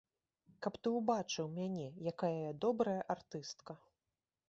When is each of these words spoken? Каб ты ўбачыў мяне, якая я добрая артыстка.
Каб 0.65 0.77
ты 0.85 0.93
ўбачыў 0.99 1.51
мяне, 1.59 1.85
якая 2.15 2.35
я 2.49 2.53
добрая 2.67 2.99
артыстка. 3.19 3.81